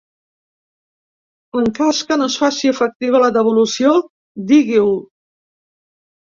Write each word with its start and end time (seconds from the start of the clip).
En 1.61 1.69
cas 1.81 1.99
que 2.09 2.17
no 2.23 2.29
es 2.33 2.39
faci 2.45 2.73
efectiva 2.75 3.23
la 3.27 3.31
devolució 3.37 3.95
digui-ho. 4.55 4.91